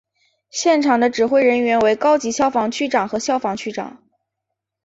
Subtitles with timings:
[0.49, 4.01] 现场的指挥人员为高级消防区长和消防区长。